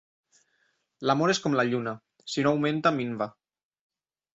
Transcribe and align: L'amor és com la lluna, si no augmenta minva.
L'amor 1.09 1.35
és 1.35 1.43
com 1.45 1.59
la 1.61 1.67
lluna, 1.69 1.95
si 2.33 2.49
no 2.49 2.55
augmenta 2.57 2.97
minva. 3.01 3.33